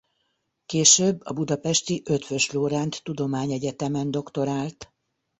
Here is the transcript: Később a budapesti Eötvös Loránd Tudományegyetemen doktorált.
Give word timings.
Később 0.65 1.19
a 1.23 1.33
budapesti 1.33 2.01
Eötvös 2.05 2.51
Loránd 2.51 2.95
Tudományegyetemen 3.03 4.11
doktorált. 4.11 4.93